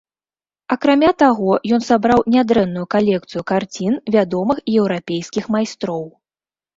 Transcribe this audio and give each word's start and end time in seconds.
Акрамя 0.75 1.09
таго 1.23 1.51
ён 1.75 1.81
сабраў 1.89 2.23
нядрэнную 2.35 2.85
калекцыю 2.95 3.43
карцін 3.51 3.93
вядомых 4.15 4.63
еўрапейскіх 4.79 5.45
майстроў. 5.57 6.03